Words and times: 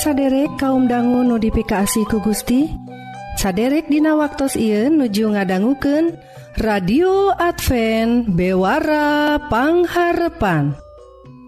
saderek 0.00 0.56
kaum 0.56 0.88
dangu 0.88 1.20
notifikasi 1.20 2.08
ku 2.08 2.24
Gusti? 2.24 2.72
Saderek 3.36 3.92
Dina 3.92 4.16
waktu 4.16 4.48
Ieu 4.56 4.88
nuju 4.88 5.36
ngadangguken 5.36 6.16
radio 6.56 7.36
Advent 7.36 8.32
bewarapangharepan 8.32 10.72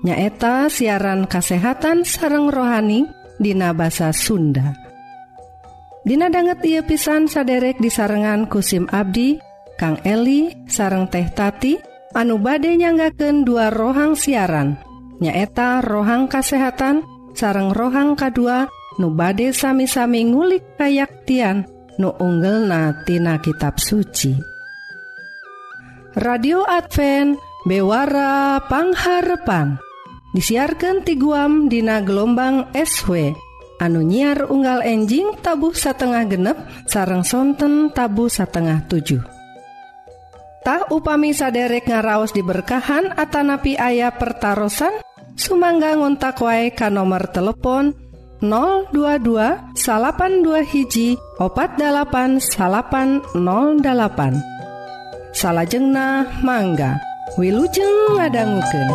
nyaeta 0.04 0.68
siaran 0.68 1.24
kasehatan 1.24 2.04
sareng 2.04 2.52
rohani 2.52 3.08
Dina 3.41 3.72
basa 3.72 4.12
Sunda. 4.12 4.77
Dina 6.05 6.28
banget 6.28 6.60
ia 6.69 6.84
pisan 6.84 7.32
saderek 7.32 7.80
disarengan 7.80 8.52
kusim 8.52 8.84
Abdi 8.92 9.41
Kang 9.80 9.96
Eli 10.05 10.52
sareng 10.69 11.08
teh 11.08 11.24
tati 11.32 11.80
anu 12.12 12.36
bade 12.36 12.77
nyanggaken 12.77 13.48
dua 13.48 13.72
rohang 13.72 14.12
siaran 14.12 14.77
nyaeta 15.24 15.80
rohang 15.80 16.28
kasehatan 16.28 17.00
dan 17.00 17.21
sareng 17.36 17.72
rohang 17.72 18.14
kedua 18.14 18.68
nu 19.00 19.12
bade 19.12 19.50
sami-sami 19.56 20.28
ngulik 20.28 20.77
kayaktian 20.77 21.64
nu 21.96 22.12
unggel 22.20 22.68
natina 22.68 23.41
kitab 23.41 23.80
suci. 23.80 24.36
Radio 26.12 26.64
Advent 26.69 27.41
bewara 27.64 28.60
pangharepan. 28.69 29.80
Disiarkan 30.33 31.05
ti 31.05 31.20
guam 31.20 31.69
dina 31.69 32.00
gelombang 32.00 32.72
SW 32.72 33.36
anu 33.83 34.00
nyiar 34.00 34.48
unggal 34.48 34.80
enjing 34.86 35.36
tabuh 35.42 35.77
satengah 35.77 36.25
genep 36.25 36.56
sarang 36.88 37.27
sonten 37.27 37.91
tabu 37.91 38.30
satengah 38.30 38.86
7 38.88 39.33
upami 40.92 41.34
saderek 41.34 41.91
ngaraos 41.91 42.30
diberkahan 42.30 43.10
Atanapi 43.19 43.75
ayah 43.80 44.14
pertaran 44.14 44.70
Sumangga 45.42 45.98
ngontak 45.98 46.38
wae 46.38 46.70
ka 46.70 46.86
nomor 46.86 47.26
telepon 47.34 47.98
022 48.38 49.74
salapan 49.74 50.38
dua 50.46 50.62
hiji 50.62 51.18
opat 51.42 51.74
dalapan 51.74 52.38
salapan 52.38 53.18
08 53.34 54.38
salahjengna 55.34 56.30
mangga 56.46 57.02
Wilujeng 57.40 58.20
ngadangguken. 58.20 58.88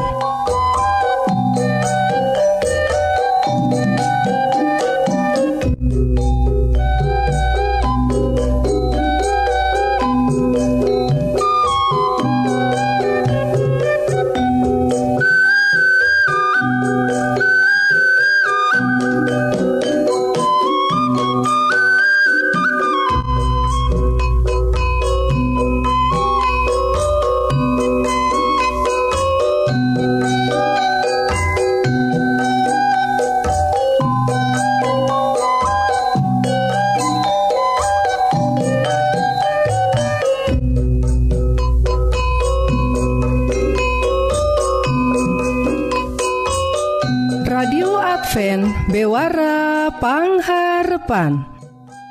salapan 51.07 51.47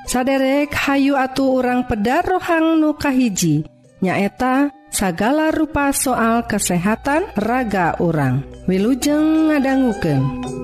saderek 0.09 0.73
Hayu 0.73 1.21
atuh 1.21 1.61
orang 1.61 1.85
pedar 1.85 2.25
rohang 2.25 2.81
nukahiji 2.81 3.69
nyaeta 4.01 4.73
sagala 4.89 5.53
rupa 5.53 5.93
soal 5.93 6.49
kesehatan 6.49 7.29
raga 7.37 8.01
orang 8.01 8.41
wilujeng 8.65 9.53
ngadangguken. 9.53 10.56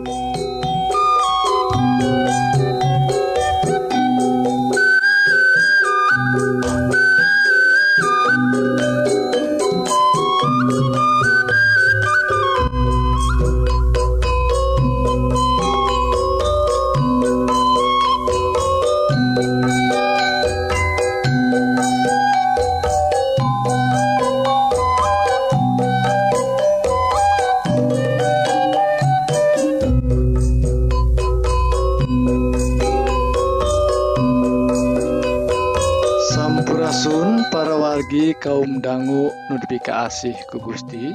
kaasih 39.83 40.35
ku 40.49 40.63
Gusti. 40.63 41.11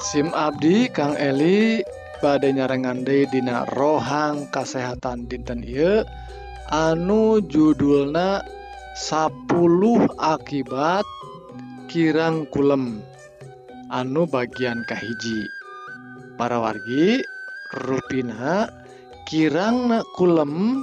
SIM 0.00 0.32
Abdi 0.32 0.88
Kang 0.88 1.12
Eli 1.20 1.84
badai 2.24 2.56
nyarengande 2.56 3.28
Dina 3.28 3.68
rohang 3.76 4.48
kasehatan 4.48 5.28
dinten 5.28 5.60
I 5.60 6.00
anu 6.72 7.44
judulna 7.44 8.40
10 8.96 9.44
akibat 10.16 11.04
kirang 11.92 12.48
kulem 12.48 13.04
anu 13.92 14.24
bagian 14.24 14.80
kahiji 14.88 15.44
para 16.40 16.56
wargi 16.62 17.20
ruina 17.76 18.72
kirang 19.28 20.00
kulem 20.16 20.80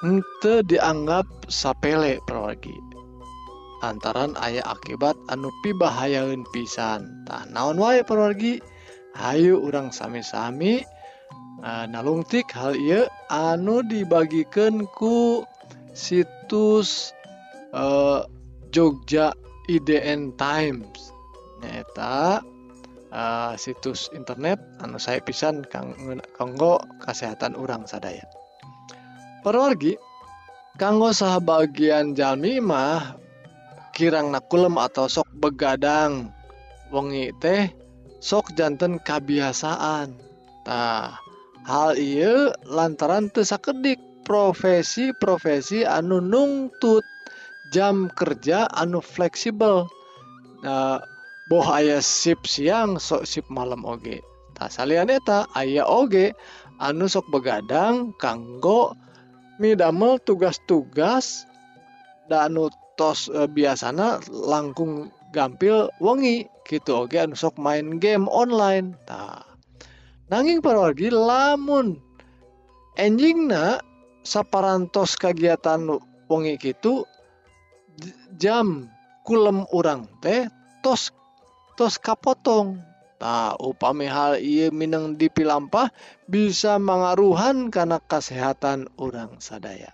ente 0.00 0.64
dianggap 0.64 1.26
sapele 1.50 2.22
perwargi 2.24 2.87
lantaran 3.82 4.34
ayah 4.42 4.66
akibat 4.74 5.14
anu 5.30 5.50
pibahayaun 5.62 6.42
pisan. 6.50 7.26
Tah 7.26 7.46
naon 7.50 7.78
wae 7.78 8.02
perwargi 8.02 8.58
Hayu 9.18 9.58
urang 9.58 9.90
sami-sami 9.90 10.86
e, 11.58 11.70
nalungtik 11.90 12.54
hal 12.54 12.78
iya 12.78 13.10
anu 13.26 13.82
dibagikan 13.82 14.86
ku 14.94 15.42
situs 15.90 17.10
uh, 17.74 18.22
Jogja 18.70 19.34
IDN 19.66 20.38
Times. 20.38 21.10
Neta 21.58 22.38
uh, 23.10 23.52
e, 23.54 23.58
situs 23.58 24.06
internet 24.14 24.62
anu 24.78 25.02
saya 25.02 25.18
pisan 25.18 25.66
kang 25.66 25.98
kesehatan 27.02 27.58
urang 27.58 27.90
sadaya. 27.90 28.22
Perwargi 29.42 29.98
kanggo 30.78 31.10
sah 31.10 31.42
bagian 31.42 32.14
jalmi 32.14 32.62
mah 32.62 33.18
kirang 33.98 34.30
nakulm 34.30 34.78
atau 34.78 35.10
sok 35.10 35.26
begadang. 35.42 36.30
Wengi 36.94 37.34
teh 37.42 37.66
sokjantan 38.22 39.02
kebiasaantah 39.02 41.18
hal 41.66 41.98
I 41.98 42.54
lantaran 42.62 43.26
tersakedik 43.34 43.98
profesi-profesi 44.22 45.82
anu 45.82 46.22
nungtut 46.22 47.02
jam 47.74 48.06
kerja 48.14 48.70
anu 48.70 49.02
fleksibel. 49.02 49.90
Bohaya 51.50 51.98
sip 51.98 52.46
siang 52.46 53.02
sok 53.02 53.26
sip 53.26 53.50
malam 53.50 53.82
Oge. 53.82 54.22
Tak 54.54 54.70
saleta 54.70 55.50
ayaah 55.58 55.90
Oge 55.90 56.38
anu 56.78 57.10
sok 57.10 57.26
begadang 57.34 58.14
kanggo 58.22 58.94
middamel 59.58 60.22
tugas-tugas 60.22 61.50
danut 62.98 63.30
E, 63.30 63.46
biasanya 63.46 64.18
langkung 64.28 65.14
gampil 65.30 65.86
wengi 66.02 66.50
gitu. 66.66 67.06
Oke 67.06 67.22
sok 67.38 67.62
main 67.62 68.02
game 68.02 68.26
online. 68.26 68.98
Nanging 70.28 70.60
para 70.60 70.90
lagi 70.90 71.08
lamun 71.08 72.02
enjing 72.98 73.48
sapparantos 74.26 75.14
kegiatan 75.14 75.86
wengi 76.28 76.58
gitu 76.58 77.06
jam 78.36 78.90
kulem 79.24 79.64
orang 79.70 80.10
teh 80.18 80.50
tos 80.82 81.14
tos 81.78 81.96
kapotong. 82.02 82.82
Tahu 83.18 83.74
upami 83.74 84.06
hal 84.06 84.38
ia 84.38 84.70
Minang 84.70 85.18
dipilampah 85.18 85.90
bisa 86.30 86.78
mengaruhan 86.78 87.66
karena 87.66 87.98
kesehatan 87.98 88.86
orang 88.94 89.42
sadaya. 89.42 89.90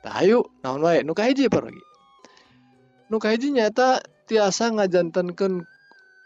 Tahu 0.00 0.64
naon 0.64 0.80
nukaji 1.04 1.52
pergi 1.52 1.91
nukaji 3.12 3.52
nyata 3.52 4.00
tiasa 4.24 4.72
ngajantankan 4.72 5.68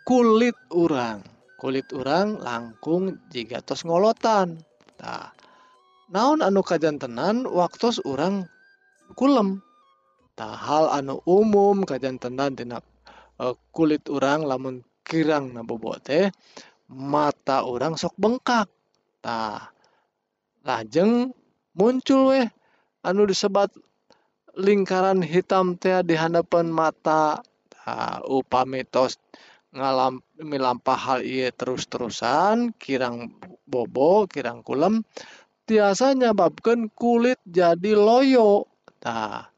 kulit 0.07 0.55
urang. 0.71 1.27
Kulit 1.59 1.91
urang 1.91 2.39
langkung 2.39 3.19
jika 3.35 3.59
tos 3.59 3.83
ngolotan. 3.83 4.63
Nah, 5.03 5.35
naon 6.15 6.47
anu 6.47 6.63
kajantenan 6.63 7.43
waktu 7.51 7.91
urang 8.07 8.47
kulem? 9.19 9.59
Tahal 10.39 10.95
anu 10.95 11.19
umum 11.27 11.83
kajantenan 11.83 12.55
dina 12.55 12.79
uh, 12.79 13.51
eh, 13.51 13.55
kulit 13.75 14.07
urang 14.07 14.47
lamun 14.47 14.85
kirang 15.03 15.57
nabobote 15.57 16.31
mata 16.93 17.67
orang 17.67 17.97
sok 17.99 18.15
bengkak. 18.21 18.69
Nah 19.25 19.73
lajeng 20.63 21.33
muncul 21.73 22.37
weh 22.37 22.47
anu 23.01 23.25
disebat 23.25 23.73
lingkaran 24.57 25.21
hitam 25.21 25.77
teh 25.77 26.01
di 26.03 26.17
hadapan 26.17 26.73
mata 26.73 27.45
nah, 27.85 28.19
upami 28.25 28.83
tos 28.89 29.21
ngalam 29.77 30.25
milampah 30.41 30.97
hal 30.97 31.21
iya 31.21 31.53
terus-terusan 31.53 32.73
kirang 32.81 33.37
bobo 33.69 34.25
kirang 34.25 34.65
kulem 34.65 35.05
tiasa 35.69 36.17
nyebabkan 36.17 36.89
kulit 36.97 37.37
jadi 37.45 37.93
loyo 37.93 38.65
nah 39.05 39.53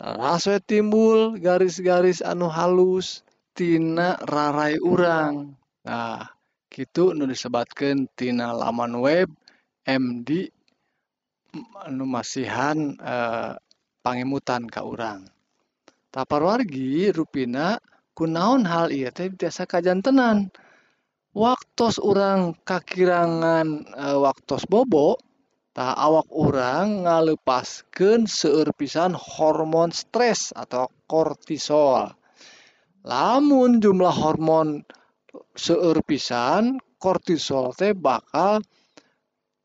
terasa 0.00 0.56
timbul 0.64 1.36
garis-garis 1.36 2.24
anu 2.24 2.48
halus 2.48 3.20
tina 3.52 4.16
rarai 4.24 4.80
urang. 4.80 5.52
Nah 5.84 6.24
gitu 6.72 7.12
nu 7.12 7.28
disebatkan 7.28 8.08
tina 8.16 8.56
laman 8.56 8.96
web 8.96 9.28
MD 9.84 10.48
anu 11.84 12.08
masihan 12.08 12.96
eh, 12.96 13.52
pangemutan 14.00 14.66
ka 14.66 14.84
urang. 14.84 15.28
Taparwargi 16.10 17.14
ruina 17.14 17.78
kunaon 18.18 18.66
hal 18.66 18.90
ia 18.90 19.14
teh 19.14 19.30
biasa 19.30 19.64
kajantenan. 19.64 20.50
Waktos 21.30 22.02
orang 22.02 22.58
kakirangan 22.66 23.86
e, 23.86 24.06
waktus 24.18 24.66
bobo 24.66 25.14
tak 25.70 25.94
awak 25.94 26.26
orang 26.34 27.06
ngalepaskan 27.06 28.26
seurpisan 28.26 29.14
hormon 29.14 29.94
stres 29.94 30.50
atau 30.50 30.90
kortisol. 31.06 32.10
Lamun 33.06 33.78
jumlah 33.78 34.10
hormon 34.10 34.82
seueur 35.54 36.02
pisan 36.02 36.82
kortisol 36.98 37.70
teh 37.78 37.94
bakal 37.94 38.60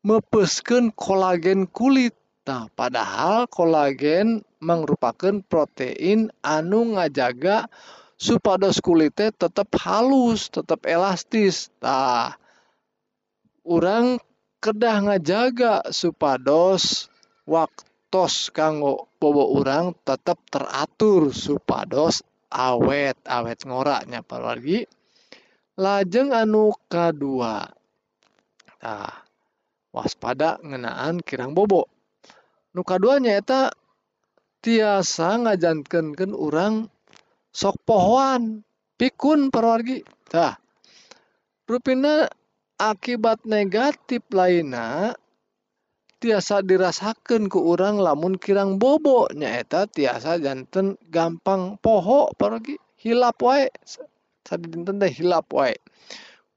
mepesken 0.06 0.94
kolagen 0.94 1.66
kulit. 1.68 2.14
Nah 2.46 2.70
padahal 2.78 3.50
kolagen 3.50 4.46
merupakan 4.62 5.42
protein 5.50 6.30
anu 6.46 6.94
ngajaga 6.94 7.66
supados 8.16 8.80
kulitnya 8.80 9.34
tetap 9.34 9.68
halus 9.76 10.48
tetap 10.48 10.88
elastis. 10.88 11.68
Nah 11.84 12.32
orang 13.66 14.16
kedah 14.62 14.96
ngajaga 15.04 15.90
supados 15.92 17.12
waktos 17.44 18.50
kanggo 18.50 19.10
bobo 19.20 19.60
orang 19.60 19.92
tetap 20.02 20.40
teratur 20.48 21.30
supados 21.30 22.24
awet 22.50 23.18
awet 23.28 23.62
ngoraknya 23.68 24.24
lagi 24.26 24.88
lajeng 25.76 26.32
anu 26.32 26.72
kedua 26.88 27.68
nah 28.80 29.12
waspada 29.92 30.56
ngenaan 30.64 31.20
kirang 31.20 31.52
bobo 31.52 31.95
nu 32.76 32.84
duanya 32.84 33.40
eta 33.40 33.72
tiasa 34.60 35.40
ngajankankan 35.40 36.36
orang 36.36 36.92
sok 37.48 37.80
pohoan 37.88 38.60
pikun 39.00 39.48
perwargi. 39.48 40.04
Tah 40.28 40.60
rupina 41.64 42.28
akibat 42.76 43.48
negatif 43.48 44.20
lainnya 44.28 45.16
tiasa 46.20 46.60
dirasakan 46.60 47.48
ke 47.48 47.56
orang 47.56 47.96
lamun 47.96 48.36
kirang 48.36 48.76
bobo. 48.76 49.32
Nyaeta 49.32 49.88
tiasa 49.88 50.36
janten 50.36 51.00
gampang 51.08 51.80
poho 51.80 52.28
pergi 52.36 52.76
hilap 53.00 53.40
wae. 53.40 53.72
Tadi 54.44 54.68
dinten 54.68 55.00
teh 55.00 55.08
hilap 55.08 55.48
wae. 55.48 55.80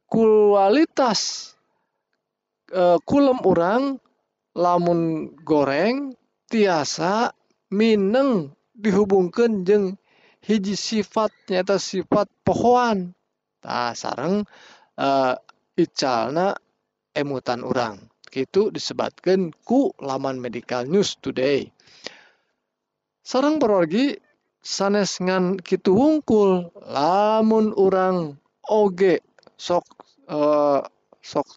Kualitas 0.09 1.53
e, 2.67 2.97
kulem 3.07 3.39
orang 3.45 4.01
lamun 4.59 5.31
goreng 5.47 6.11
tiasa 6.51 7.31
mineng 7.71 8.51
dihubungkan 8.75 9.63
jeng 9.63 9.95
hiji 10.43 10.75
sifat 10.75 11.31
nyata 11.47 11.79
sifat 11.79 12.27
pohon 12.43 13.15
nah 13.63 13.95
sarang 13.95 14.43
uh, 14.99 15.35
icalna 15.79 16.59
emutan 17.15 17.63
orang 17.63 18.09
itu 18.35 18.69
disebutkan 18.69 19.49
ku 19.65 19.89
laman 19.97 20.37
medical 20.37 20.85
news 20.85 21.17
today. 21.17 21.65
Sarang 23.25 23.57
berorgi 23.57 24.17
sanes 24.61 25.17
ngan 25.21 25.57
kitu 25.61 25.97
wungkul 25.97 26.69
lamun 26.89 27.73
orang 27.73 28.37
oge 28.69 29.21
sok 29.57 29.85
uh, 30.29 30.81
sok 31.21 31.47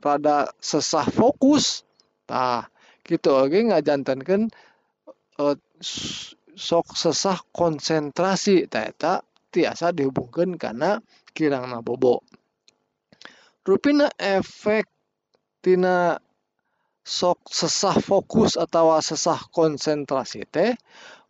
rada 0.00 0.48
sesah 0.60 1.08
fokus 1.08 1.84
tah 2.32 2.64
gitu. 3.04 3.36
Oge 3.36 3.60
ngajantankan 3.68 4.48
uh, 5.36 5.56
sok 6.56 6.96
sesah 6.96 7.44
konsentrasi. 7.52 8.64
Eta 8.64 9.20
tiasa 9.52 9.92
dihubungkan 9.92 10.56
karena 10.56 10.96
kirang 11.36 11.68
bobo 11.84 12.24
rupina 13.62 14.10
efek 14.18 14.90
tina 15.62 16.18
sok 17.02 17.46
sesah 17.50 17.98
fokus 17.98 18.58
atau 18.58 18.98
sesah 18.98 19.38
konsentrasi 19.50 20.46
teh 20.50 20.74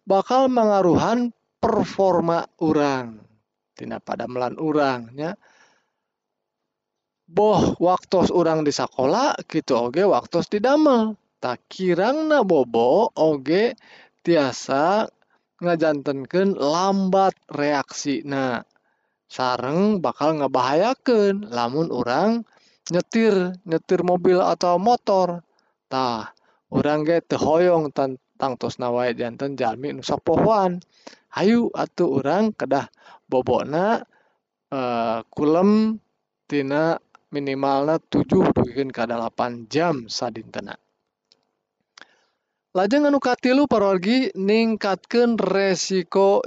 bakal 0.04 0.48
mengaruhan 0.48 1.32
performa 1.60 2.44
orang 2.60 3.20
tina 3.76 4.00
pada 4.00 4.28
melan 4.28 4.56
orangnya 4.56 5.36
boh 7.32 7.72
waktu 7.80 8.28
orang 8.36 8.60
di 8.60 8.72
sekolah 8.76 9.40
gitu 9.48 9.88
oge 9.88 10.04
waktu 10.04 10.44
didamel 10.52 11.16
tak 11.40 11.64
kirangna 11.72 12.44
bobo 12.44 13.08
oge 13.16 13.72
tiasa 14.20 15.08
ngajantenkeun 15.64 16.60
lambat 16.60 17.32
reaksi. 17.48 18.20
Nah 18.28 18.60
sareng 19.32 20.04
bakal 20.04 20.44
ngebahayakan 20.44 21.48
lamun 21.48 21.88
orang 21.88 22.44
nyetir 22.92 23.56
nyetir 23.64 24.04
mobil 24.04 24.38
atau 24.44 24.76
motor. 24.76 25.40
Tah 25.88 26.36
orang 26.68 27.08
ge 27.08 27.24
tehoyong 27.24 27.96
tentang 27.96 28.60
tos 28.60 28.76
nawai 28.76 29.16
janten 29.16 29.56
jalmi 29.56 29.96
nu 29.96 30.04
pohoan 30.04 30.84
hayu 31.32 31.72
atuh 31.72 32.20
orang 32.20 32.52
kedah 32.52 32.92
bobona 33.24 34.04
uh, 34.68 35.24
kulem 35.32 35.96
tina 36.44 37.00
minimalna 37.32 37.98
7 38.12 38.52
ke 38.68 38.82
8 38.86 39.72
jam 39.72 40.06
sadintena 40.06 40.76
lajeng 42.72 43.04
anu 43.04 43.20
katilu 43.20 43.68
parorgi 43.68 44.32
ningkatkan 44.32 45.36
resiko 45.36 46.40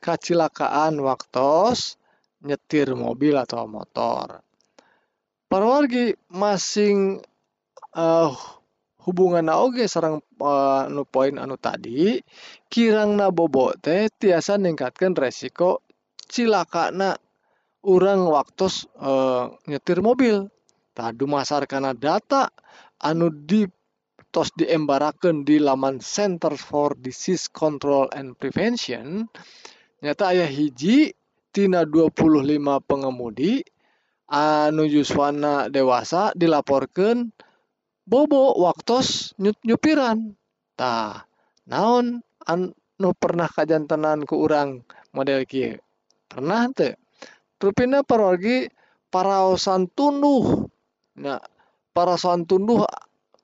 kecelakaan 0.00 1.00
waktos 1.00 1.96
nyetir 2.44 2.96
mobil 2.96 3.36
atau 3.36 3.68
motor. 3.68 4.44
Parorgi 5.48 6.12
masing 6.32 7.20
eh, 7.96 8.00
uh, 8.00 8.32
hubungan 9.08 9.48
oge 9.50 9.88
sarang 9.88 10.20
uh, 10.40 10.48
eh, 10.48 10.80
anu 10.92 11.02
poin 11.08 11.36
anu 11.40 11.56
tadi 11.56 12.20
kirang 12.68 13.16
nabobo 13.16 13.72
teh 13.80 14.12
tiasa 14.12 14.60
ningkatkan 14.60 15.16
resiko 15.16 15.80
cilaka 16.28 16.92
na 16.92 17.16
urang 17.84 18.28
waktu 18.28 18.68
uh, 19.00 19.56
nyetir 19.64 20.04
mobil. 20.04 20.48
Tadu 20.90 21.24
masar 21.30 21.64
karena 21.64 21.94
data 21.94 22.50
anu 23.00 23.30
di 23.30 23.64
tos 24.34 24.52
diembarakan 24.54 25.42
di 25.46 25.58
laman 25.62 26.02
Center 26.02 26.54
for 26.58 26.92
Disease 26.98 27.48
Control 27.48 28.10
and 28.12 28.36
Prevention. 28.36 29.24
Nyata 30.02 30.34
ayah 30.34 30.50
hiji 30.50 31.14
tina 31.54 31.86
25 31.86 32.60
pengemudi 32.84 33.62
anu 34.30 34.86
yuswana 34.86 35.66
dewasa 35.70 36.34
dilaporkan 36.36 37.32
bobo 38.04 38.54
waktu 38.60 39.00
nyut 39.40 39.58
nyupiran. 39.64 40.36
Tah 40.74 41.22
naon 41.70 42.20
anu 42.44 43.10
pernah 43.16 43.48
kajantenan 43.48 44.26
ke 44.26 44.34
orang 44.36 44.84
model 45.14 45.42
kia 45.48 45.80
pernah 46.30 46.70
teh 46.70 46.94
rupina 47.60 48.00
parwagi 48.00 48.72
paraosan 49.12 49.86
tunduh 49.92 50.66
nah 51.20 51.40
paraosan 51.92 52.48
tunduh 52.48 52.88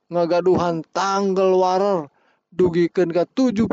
ngagaduhan 0.08 0.80
tanggal 0.96 1.52
warer 1.58 2.08
dugikan 2.48 3.12
ke 3.12 3.28
72 3.36 3.68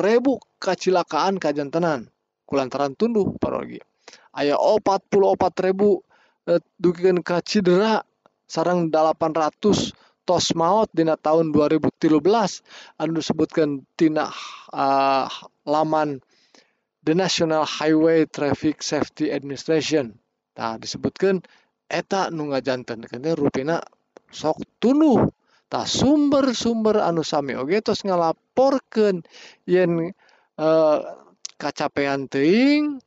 ribu 0.00 0.40
kecelakaan 0.62 1.36
kajantenan 1.36 2.08
kulantaran 2.48 2.96
tunduh 2.96 3.36
parogi 3.36 3.82
ayah 4.38 4.56
opat 4.56 5.04
puluh 5.12 5.36
opat 5.36 5.52
ribu 5.60 6.00
eh, 6.48 6.62
dugikan 6.80 7.20
ke 7.20 7.42
cedera 7.44 8.00
sarang 8.48 8.88
800 8.88 9.92
tos 10.22 10.54
maut 10.54 10.86
dina 10.94 11.18
tahun 11.18 11.50
2013 11.50 12.22
anu 13.00 13.10
disebutkan 13.18 13.82
tina 13.98 14.30
uh, 14.70 15.26
laman 15.66 16.22
The 17.02 17.18
National 17.18 17.66
Highway 17.66 18.30
Traffic 18.30 18.78
Safety 18.78 19.34
Administration. 19.34 20.14
Nah, 20.54 20.78
disebutkan 20.78 21.42
eta 21.90 22.30
nu 22.30 22.54
ngajanten 22.54 23.10
kene 23.10 23.34
rupina 23.34 23.82
sok 24.30 24.62
tunuh 24.78 25.26
tak 25.66 25.90
sumber-sumber 25.90 27.02
anu 27.02 27.26
sami 27.26 27.58
oge 27.58 27.82
tos 27.82 28.06
ngalaporkeun 28.06 29.26
yen 29.66 30.14
uh, 30.62 30.98
kacapean 31.58 32.30
teuing 32.30 33.02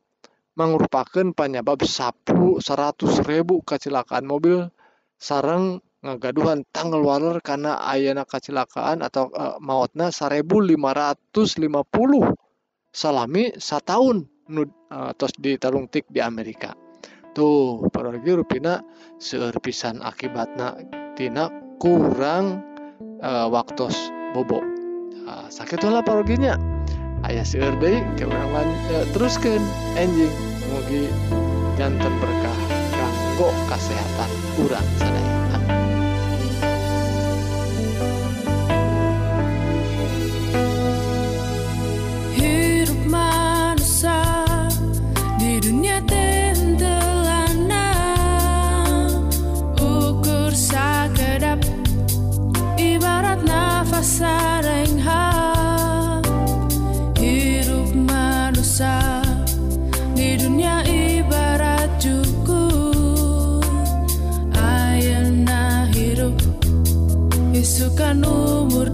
mangrupakeun 0.58 1.32
penyebab 1.32 1.80
sapu 1.88 2.60
100 2.60 3.00
ribu 3.24 3.64
kecelakaan 3.64 4.28
mobil 4.28 4.68
sarang 5.16 5.80
ngagaduhan 6.04 6.68
tanggal 6.68 7.00
waler 7.02 7.40
karena 7.40 7.80
ayana 7.80 8.28
kecelakaan 8.28 9.00
atau 9.00 9.32
uh, 9.32 9.56
mautna 9.58 10.12
1550 10.12 12.36
salami 12.96 13.52
setahun 13.60 14.24
nu 14.48 14.64
uh, 14.88 15.12
tos 15.20 15.36
ditarung 15.36 15.92
tik 15.92 16.08
di 16.08 16.24
Amerika. 16.24 16.72
Tuh 17.36 17.84
paragi 17.92 18.32
rupina 18.32 18.80
seueur 19.20 19.52
pisan 19.60 20.00
akibatna 20.00 20.80
tina 21.12 21.52
kurang 21.76 22.64
uh, 23.20 23.52
waktu 23.52 23.92
bobo. 24.32 24.64
Uh, 25.28 25.44
sakit 25.52 25.84
lah 25.84 26.00
paroginya 26.00 26.56
ayah 27.28 27.44
seueur 27.44 27.76
deui 27.76 28.00
ke 28.16 28.24
urang 28.24 28.72
uh, 28.96 29.04
teruskeun. 29.12 29.60
Enjing 30.00 30.32
mugi 30.72 31.12
jantan 31.76 32.16
berkah 32.16 32.58
kanggo 32.96 33.52
kesehatan 33.68 34.30
urang 34.64 34.86
sadaya 34.96 35.25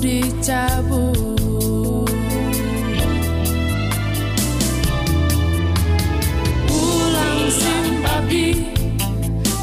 dicabut 0.03 1.15
Pulang 6.67 7.43
simpabi 7.47 8.67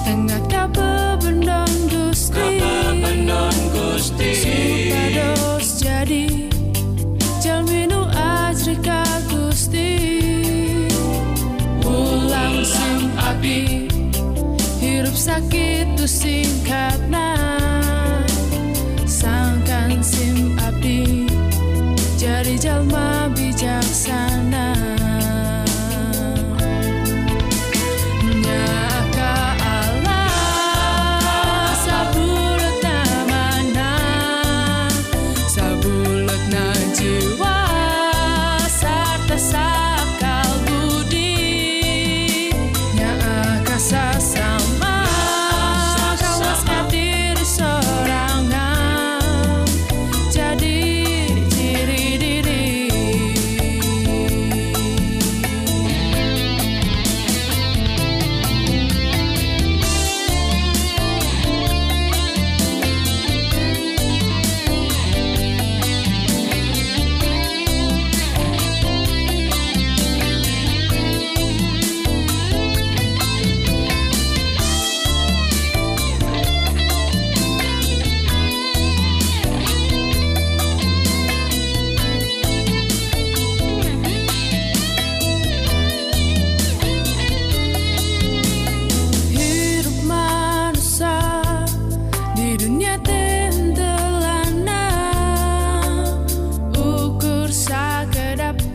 Tengah 0.07 0.41
kape 0.47 1.19
bendong 1.19 1.75
gusti. 1.91 2.39
Kape 2.39 3.03
bendong 3.03 3.59
gusti 3.75 4.31
Supados 4.39 5.67
jadi 5.83 6.47
Jalminu 7.43 8.07
ajrika 8.15 9.03
gusti. 9.27 9.91
Pulang 11.83 12.63
simpabi 12.63 13.91
Hirup 14.79 15.19
sakit 15.19 15.99
tu 15.99 16.07
singkat 16.07 17.08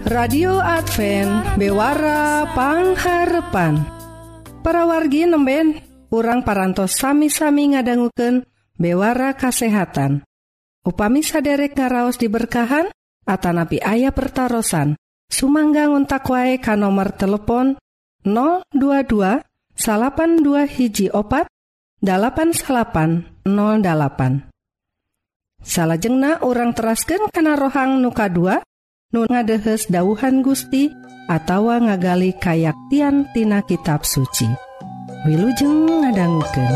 radio 0.05 0.61
Advent 0.61 1.57
bewarapangharpan 1.57 3.89
para 4.61 4.85
wargi 4.85 5.25
nemben 5.25 5.81
kurang 6.13 6.45
parantos 6.45 7.01
sami-sami 7.01 7.73
ngadangguken 7.73 8.45
bewara 8.77 9.33
kasehatan. 9.33 10.21
Upami 10.85 11.25
saderek 11.25 11.81
ngaraos 11.81 12.21
diberkahan 12.21 12.93
Atanapi 13.25 13.81
ayah 13.81 14.13
pertaran 14.13 15.01
Sumangga 15.33 15.89
untak 15.89 16.29
wae 16.29 16.61
ka 16.61 16.77
nomor 16.77 17.17
telepon 17.17 17.81
022 18.29 19.41
dua 20.45 20.69
hiji 20.69 21.09
opat 21.09 21.49
8808 22.05 23.49
salahjengna 25.65 26.45
orang 26.45 26.77
terasken 26.77 27.33
kana 27.33 27.57
rohang 27.57 28.05
nuka 28.05 28.29
2 28.29 28.61
nu 29.15 29.23
ngadehes 29.31 29.87
dauhan 29.87 30.43
Gusti 30.43 30.91
atawa 31.31 31.79
ngagali 31.79 32.35
kayaktian 32.43 33.31
tina 33.31 33.63
kitab 33.63 34.03
suci 34.03 34.51
Wilujeng 35.25 35.89
ngadangguken. 36.03 36.69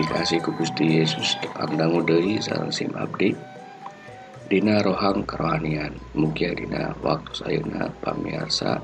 Notifikasi 0.00 0.40
ku 0.40 0.56
Gusti 0.56 0.96
Yesus. 0.96 1.36
Dipandang 1.44 1.92
udai 2.00 2.40
sarang 2.40 2.72
sim 2.72 2.88
abdi 2.96 3.36
Dina 4.48 4.80
rohang 4.80 5.28
kerohanian. 5.28 5.92
Mugia 6.16 6.56
dina 6.56 6.96
waktu 7.04 7.36
sayuna 7.36 7.92
pamiarsa 8.00 8.80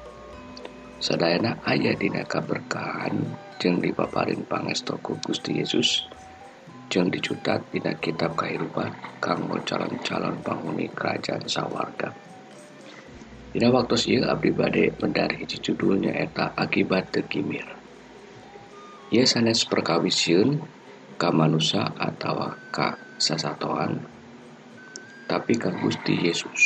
Sedayana 1.00 1.56
ayah 1.64 1.96
dina 1.96 2.20
kaberkahan. 2.20 3.16
Jeung 3.56 3.80
dipaparin 3.80 4.44
pangestoku 4.44 5.16
Gusti 5.24 5.56
Yesus. 5.64 6.04
Jeung 6.92 7.08
dicutat 7.08 7.64
dina 7.72 7.96
kitab 7.96 8.36
kehidupan. 8.36 8.92
Kanggo 9.16 9.56
calon-calon 9.64 10.36
penghuni 10.44 10.92
kerajaan 10.92 11.48
sawarga. 11.48 12.12
Dina 13.56 13.72
waktu 13.72 13.96
ieu 14.12 14.28
abdi 14.28 14.52
bade 14.52 14.92
mendari 15.00 15.48
judulnya 15.48 16.12
eta 16.12 16.52
akibat 16.52 17.08
tegimir. 17.08 17.64
Ieu 19.08 19.24
sanes 19.24 19.64
perkawisieun 19.64 20.75
ka 21.16 21.32
manusia 21.32 21.80
atau 21.96 22.52
ka 22.68 22.92
sasatoan 23.16 23.96
tapi 25.26 25.56
ka 25.58 25.72
Gusti 25.80 26.12
Yesus. 26.12 26.62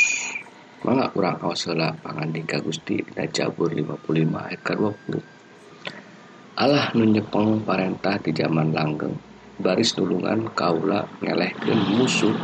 Mangga 0.82 1.08
urang 1.14 1.38
aos 1.40 1.70
heula 1.70 1.94
pangandika 1.96 2.58
Gusti 2.60 2.98
dina 2.98 3.24
Jabur 3.30 3.70
55 3.70 4.10
ayat 4.36 4.60
ke-20. 4.60 5.14
Allah 6.60 6.92
nu 6.92 7.04
nyepeng 7.08 7.64
parentah 7.64 8.18
di 8.20 8.34
zaman 8.36 8.74
langgeng 8.74 9.16
baris 9.60 9.96
nulungan 9.96 10.50
kaula 10.56 11.04
ngelehkeun 11.20 11.80
musuh 12.00 12.36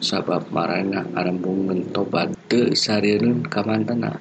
sabab 0.00 0.48
marana 0.52 1.08
arembungeun 1.16 1.88
tobat 1.92 2.30
teu 2.48 2.72
sareureun 2.72 3.42
ka 3.44 3.64
mantena. 3.64 4.12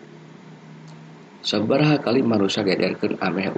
Sabaraha 1.44 2.00
kali 2.00 2.24
manusia 2.24 2.64
gadarkeun 2.64 3.20
ameh 3.20 3.52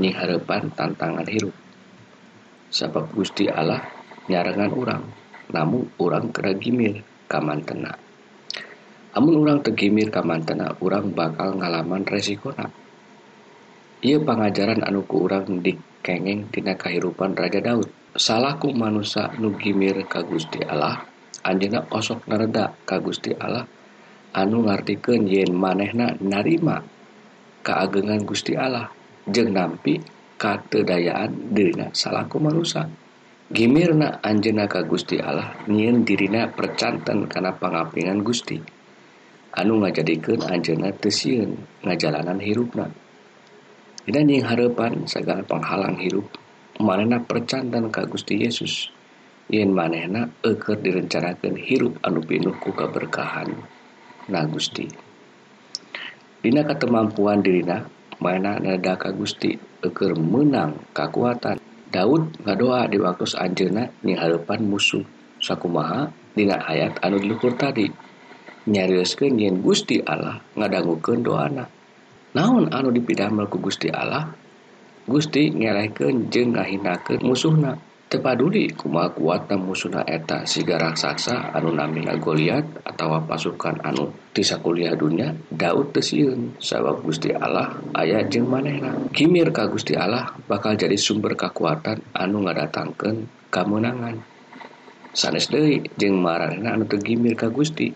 nying 0.00 0.16
hareupan 0.16 0.72
tantangan 0.72 1.28
hirup. 1.28 1.61
sabab 2.72 3.12
Gusti 3.12 3.52
Allah 3.52 3.84
nyarangan 4.32 4.72
orang 4.72 5.04
namun 5.52 5.92
orang 6.00 6.32
keragimir 6.32 7.04
kamantena. 7.28 7.92
Namun 9.12 9.44
orang 9.44 9.60
tegimir 9.60 10.08
kamantena 10.08 10.72
orang 10.80 11.12
bakal 11.12 11.60
ngalaman 11.60 12.08
resikonya 12.08 12.72
ia 14.02 14.18
pengajaran 14.18 14.82
anuku 14.82 15.14
orang 15.14 15.62
dikengeng 15.62 16.50
tina 16.50 16.74
kehidupan 16.74 17.38
Raja 17.38 17.62
Daud. 17.62 17.86
Salahku 18.18 18.74
manusia 18.74 19.30
nugimir 19.38 20.04
ka 20.10 20.26
Gusti 20.26 20.58
Allah 20.58 21.06
anjena 21.46 21.86
osok 21.86 22.26
nereda 22.26 22.74
ka 22.82 22.98
Gusti 22.98 23.30
Allah 23.38 23.62
anu 24.34 24.66
ngartikan 24.66 25.22
yen 25.22 25.54
manehna 25.54 26.18
narima 26.18 26.82
keagengan 27.62 28.26
Gusti 28.26 28.58
Allah. 28.58 28.90
Jeng 29.22 29.54
nampi 29.54 30.02
katedayaan 30.42 31.54
dirina 31.54 31.94
salahku 31.94 32.42
merusak 32.42 32.90
Gimirna 33.52 34.24
Anjena 34.24 34.64
ka 34.64 34.80
Gusti 34.80 35.20
Allah 35.20 35.52
nyiin 35.68 36.08
dirina 36.08 36.48
percanten 36.48 37.28
karena 37.28 37.52
pengapingan 37.52 38.24
Gusti. 38.24 38.56
Anu 39.52 39.76
ngajadikan 39.76 40.40
Anjena 40.48 40.88
tesiun 40.88 41.84
ngajalanan 41.84 42.40
hirupna. 42.40 42.88
Dan 44.08 44.32
yang 44.32 44.48
harapan 44.48 45.04
segala 45.04 45.44
penghalang 45.44 46.00
hirup 46.00 46.32
manehna 46.80 47.20
percanten 47.20 47.92
ka 47.92 48.08
Gusti 48.08 48.40
Yesus. 48.40 48.88
Yen 49.52 49.68
manehna 49.76 50.32
eker 50.40 50.80
direncanakan 50.80 51.60
hirup 51.60 52.00
anu 52.00 52.24
pinuh 52.24 52.56
ku 52.56 52.72
keberkahan 52.72 53.52
na 54.32 54.48
Gusti. 54.48 54.88
Dina 56.40 56.64
ketemampuan 56.64 57.44
dirina 57.44 57.84
mana 58.22 58.62
nada 58.62 58.94
ka 58.94 59.10
Gusti 59.10 59.58
eker 59.82 60.14
menang 60.14 60.78
kekuatan 60.94 61.58
Daud 61.92 62.40
ngadoa 62.46 62.88
di 62.88 62.96
waktu 63.02 63.26
anjena 63.36 63.90
hadapan 64.00 64.64
musuh 64.64 65.04
sakumaha 65.42 66.08
dina 66.32 66.56
ayat 66.64 66.96
anu 67.04 67.20
diluhur 67.20 67.52
tadi. 67.58 67.90
Nyarioskeun 68.62 69.42
yen 69.42 69.60
Gusti 69.60 70.00
Allah 70.00 70.40
ngadangukeun 70.54 71.20
doana. 71.20 71.66
Naon 72.32 72.72
anu 72.72 72.88
dipidamel 72.94 73.50
ku 73.50 73.60
Gusti 73.60 73.92
Allah? 73.92 74.30
Gusti 75.04 75.50
ngerehkeun 75.52 76.30
jeung 76.30 76.56
ngahinakeun 76.56 77.20
musuhna. 77.26 77.76
paduli 78.18 78.68
kuma 78.74 79.08
kuatna 79.14 79.54
musuna 79.56 80.02
eta? 80.04 80.42
Siga 80.42 80.76
raksasa 80.76 81.54
anu 81.54 81.70
namina 81.70 82.18
Goliat 82.18 82.84
atau 82.84 83.16
pasukan 83.22 83.78
anu 83.80 84.10
tisa 84.34 84.58
kuliah 84.58 84.92
dunia 84.98 85.30
Daud 85.48 85.94
tesiun 85.94 86.58
sabab 86.58 87.00
Gusti 87.06 87.30
Allah 87.30 87.72
ayat 87.94 88.28
jeng 88.28 88.50
manehna. 88.50 88.92
Kimir 89.14 89.54
ka 89.54 89.70
Gusti 89.70 89.94
Allah 89.94 90.34
bakal 90.50 90.74
jadi 90.74 90.98
sumber 90.98 91.38
kekuatan 91.38 92.02
anu 92.12 92.42
ngadatangkeun 92.44 93.48
kemenangan 93.48 94.20
sanes 95.12 95.52
deui 95.52 95.84
jeung 96.00 96.18
marana 96.18 96.74
anu 96.74 96.88
tegimir 96.88 97.36
ka 97.36 97.52
Gusti. 97.52 97.92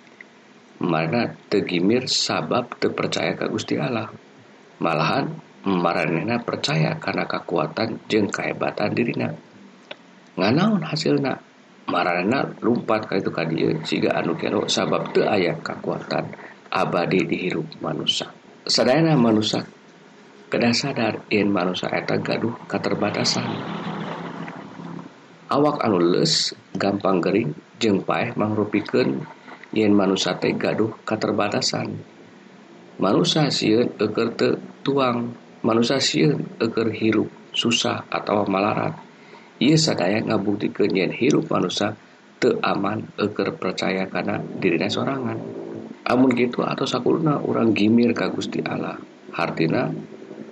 Mana 0.76 1.33
tegimir 1.48 2.05
sabab 2.05 2.76
terpercaya 2.76 3.33
ka 3.33 3.48
Gusti 3.48 3.81
Allah. 3.81 4.12
Malahan 4.76 5.33
marana 5.64 6.37
percaya 6.44 7.00
karena 7.00 7.24
kekuatan 7.24 8.05
jeng 8.12 8.29
kehebatan 8.29 8.92
dirina. 8.92 9.33
nganaun 10.37 10.85
hasilna. 10.85 11.35
Marana 11.87 12.42
lumpat 12.61 13.07
ka 13.07 13.14
itu 13.14 13.31
ka 13.31 13.46
dieu. 13.46 13.70
Siga 13.87 14.18
anu 14.18 14.35
kero 14.35 14.66
sabab 14.66 15.14
teu 15.14 15.22
aya 15.22 15.55
kekuatan 15.62 16.27
abadi 16.77 17.22
dihirup 17.25 17.79
manusia 17.79 18.27
sadayana 18.66 19.14
manusia 19.14 19.62
kedah 20.51 20.75
sadar 20.75 21.14
in 21.31 21.49
manusia 21.49 21.88
eta 21.94 22.18
gaduh 22.18 22.53
keterbatasan 22.66 23.46
awak 25.49 25.79
anu 25.87 25.99
les 26.03 26.53
gampang 26.75 27.22
gering 27.22 27.55
jeung 27.79 28.03
paeh 28.03 28.35
mangrupikeun 28.35 29.22
yen 29.70 29.94
manusia 29.94 30.35
teh 30.37 30.53
gaduh 30.59 30.90
keterbatasan 31.07 31.96
manusia 32.99 33.49
sieun 33.49 33.94
eker 33.96 34.29
teu 34.37 34.53
tuang. 34.83 35.46
Manusia 35.66 35.99
sieun 35.99 36.46
eker 36.62 36.94
hirup 36.94 37.27
susah 37.51 38.07
atau 38.07 38.46
malarat. 38.46 39.06
ia 39.62 39.77
sadaya 39.77 40.21
ngabukti 40.21 40.69
kenyian 40.73 41.12
hirup 41.12 41.49
manusia 41.49 41.97
aman 42.62 43.03
eker 43.19 43.59
percaya 43.59 44.07
karena 44.07 44.38
dirinya 44.38 44.87
sorangan. 44.87 45.38
Amun 46.07 46.31
gitu 46.38 46.62
atau 46.62 46.87
sakulna 46.87 47.42
orang 47.42 47.75
gimir 47.75 48.14
ka 48.14 48.31
Gusti 48.31 48.62
Allah. 48.62 48.95
Hartina 49.35 49.90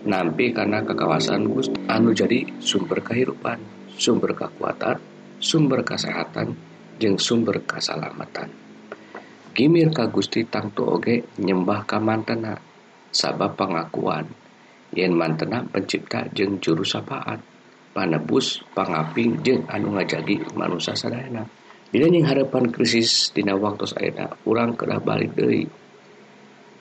nampi 0.05 0.51
karena 0.51 0.83
kekawasan 0.83 1.47
Gusti 1.47 1.79
anu 1.87 2.11
jadi 2.11 2.43
sumber 2.59 3.01
kehidupan 3.01 3.63
sumber 3.95 4.35
kekuatan 4.35 4.99
sumber 5.39 5.87
kesehatan 5.87 6.59
jeng 6.99 7.17
sumber 7.17 7.63
keselamatan. 7.63 8.51
Gimir 9.55 9.95
ka 9.95 10.11
Gusti 10.11 10.43
tangtu 10.43 10.83
oge 10.83 11.23
nyembah 11.39 11.87
ka 11.87 12.03
mantena 12.03 12.59
sabab 13.15 13.55
pengakuan. 13.55 14.27
Yen 14.95 15.15
mantena 15.15 15.63
pencipta 15.63 16.27
jeng 16.35 16.59
juru 16.59 16.83
sapaan. 16.83 17.54
panebus 17.95 18.61
pangaping 18.75 19.39
jeung 19.47 19.63
anu 19.71 19.95
ngajagi 19.95 20.43
manusia 20.59 20.99
sadayana 20.99 21.47
yang 21.95 22.27
harapan 22.27 22.75
krisis 22.75 23.31
dina 23.31 23.55
waktu 23.55 23.87
enak 23.87 24.43
kurang 24.43 24.75
kedah 24.75 24.99
balik 24.99 25.31
deui. 25.39 25.71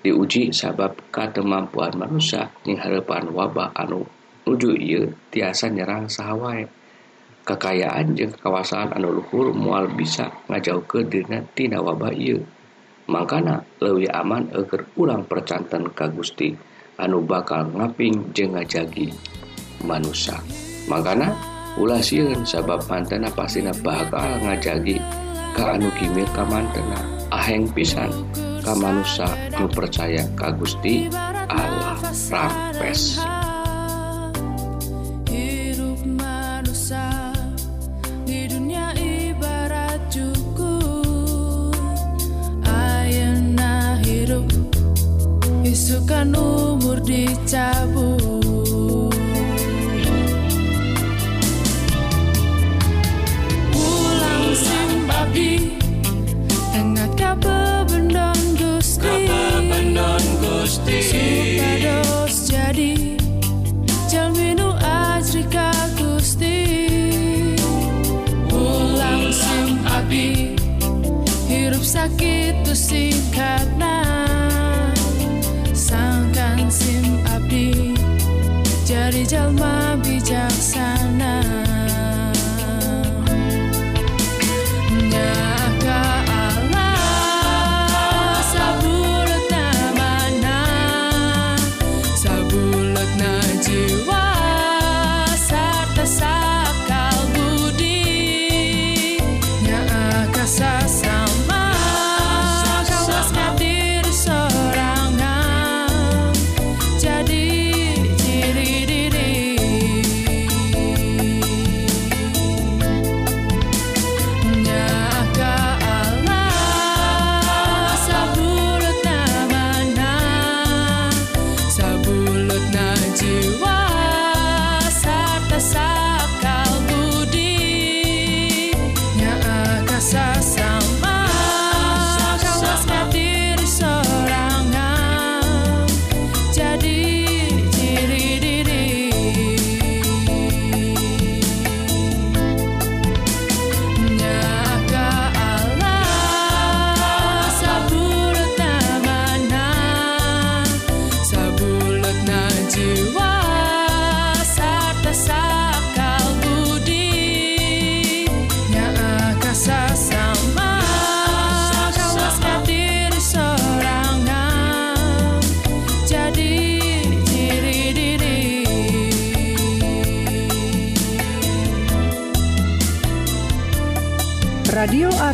Diuji 0.02 0.50
sabab 0.50 0.98
katemampuan 1.14 1.94
manusia 1.96 2.50
yang 2.66 2.82
harapan 2.82 3.30
wabah 3.30 3.78
anu 3.78 4.10
nuju 4.44 4.74
ieu 4.74 5.14
tiasa 5.30 5.70
nyerang 5.70 6.10
sawwai 6.10 6.66
kekayaan 7.46 8.18
je 8.18 8.28
kawasan 8.42 8.90
anu 8.98 9.22
Luhur 9.22 9.54
mual 9.54 9.86
bisa 9.94 10.34
ngajauh 10.50 10.84
ke 10.90 11.06
Dinatina 11.06 11.78
wabah 11.78 12.12
ieu. 12.18 12.42
Makana 13.06 13.62
lewi 13.80 14.10
aman 14.10 14.50
agar 14.50 14.82
kurang 14.98 15.30
percantan 15.30 15.94
Ka 15.94 16.10
Gusti 16.10 16.58
anu 16.98 17.22
bakal 17.22 17.70
ngaping 17.70 18.34
jeung 18.34 18.58
ngajagi 18.58 19.14
manusia 19.86 20.42
makana 20.88 21.34
ulah 21.80 22.02
sieun 22.04 22.46
sabab 22.46 22.86
mantena 22.86 23.32
pastina 23.34 23.74
bakal 23.82 24.38
ngajagi 24.46 25.02
ka 25.58 25.78
anu 25.78 25.90
kimir 25.98 26.28
ka 26.34 26.44
mantena. 26.46 27.00
Aheng 27.34 27.66
pisan 27.74 28.14
ka 28.62 28.78
manusia 28.78 29.26
anu 29.58 29.66
percaya 29.72 30.22
ka 30.38 30.54
Gusti 30.54 31.10
Allah. 31.50 31.98
Hirup 44.04 44.52
isukan 45.64 46.32
umur 46.36 47.00
dicabut 47.04 48.43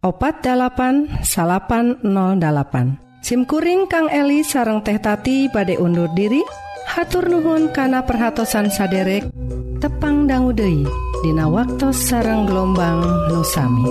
opat 0.00 0.40
8 0.40 1.20
salapan 1.20 2.00
08 2.00 3.20
SIMkuring 3.20 3.84
Kang 3.84 4.08
Eli 4.08 4.40
sareng 4.40 4.80
teh 4.80 4.96
tati 4.96 5.44
badai 5.52 5.76
undur 5.76 6.08
diri. 6.16 6.40
Hatur 6.88 7.28
nuhun 7.28 7.68
kana 7.70 8.02
perhatsan 8.02 8.72
saderek. 8.72 9.28
Tepang 9.78 10.24
danggudehi 10.24 10.88
Dina 11.20 11.46
waktu 11.46 11.92
sarang 11.92 12.48
gelombang 12.48 13.04
nusami. 13.28 13.86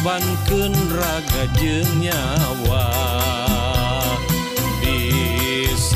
korbankan 0.00 0.72
raga 0.96 1.44
jeung 1.60 2.00
nyawa. 2.00 2.88
Disalib 4.80 5.92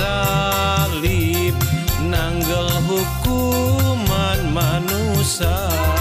nanggel 2.13 2.69
hukuman 2.85 4.53
manusia. 4.53 5.94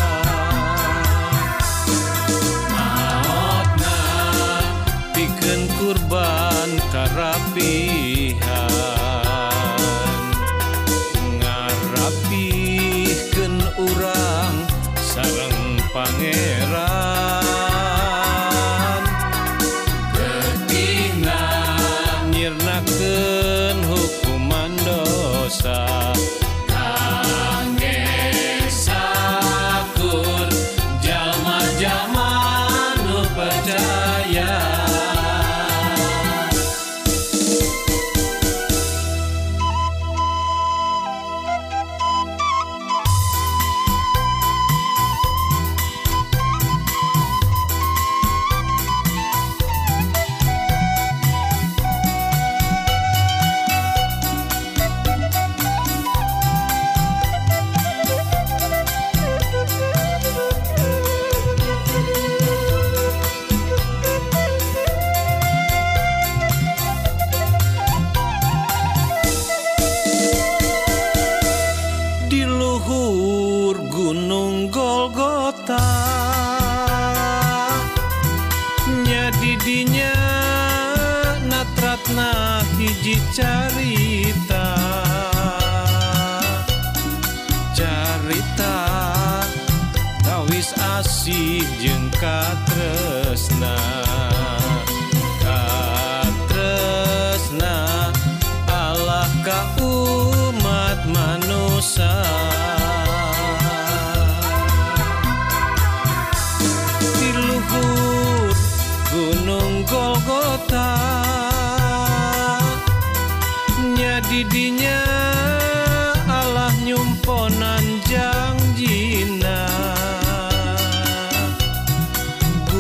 dicari 83.04 83.83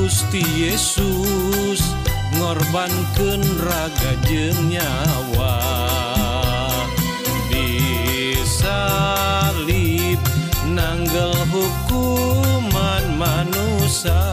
Gusti 0.03 0.43
Yesus 0.67 1.79
ngorbankan 2.35 3.39
raga 3.63 4.19
jeng 4.27 4.67
nyawa 4.67 5.63
disalib 7.47 8.59
nanggel 10.67 11.31
hukuman 11.47 13.15
manusia. 13.15 14.27